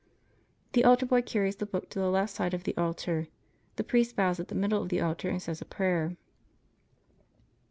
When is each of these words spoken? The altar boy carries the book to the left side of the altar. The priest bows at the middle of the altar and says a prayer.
The 0.73 0.83
altar 0.83 1.05
boy 1.05 1.21
carries 1.21 1.57
the 1.57 1.67
book 1.67 1.87
to 1.91 1.99
the 1.99 2.09
left 2.09 2.33
side 2.33 2.55
of 2.55 2.63
the 2.63 2.75
altar. 2.75 3.27
The 3.75 3.83
priest 3.83 4.15
bows 4.15 4.39
at 4.39 4.47
the 4.47 4.55
middle 4.55 4.81
of 4.81 4.89
the 4.89 4.99
altar 4.99 5.29
and 5.29 5.39
says 5.39 5.61
a 5.61 5.65
prayer. 5.65 6.17